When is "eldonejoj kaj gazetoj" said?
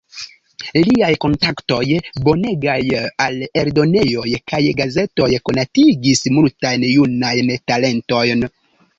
3.63-5.27